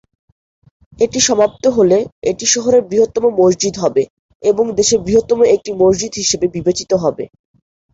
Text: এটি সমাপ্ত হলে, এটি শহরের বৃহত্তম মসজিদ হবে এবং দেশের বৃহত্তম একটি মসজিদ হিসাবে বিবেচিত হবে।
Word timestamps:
এটি 0.99 1.19
সমাপ্ত 1.27 1.63
হলে, 1.77 1.97
এটি 2.31 2.45
শহরের 2.53 2.83
বৃহত্তম 2.89 3.23
মসজিদ 3.39 3.75
হবে 3.83 4.03
এবং 4.43 4.65
দেশের 4.79 4.99
বৃহত্তম 5.05 5.39
একটি 5.55 5.71
মসজিদ 5.81 6.11
হিসাবে 6.21 6.47
বিবেচিত 6.55 6.91
হবে। 7.03 7.23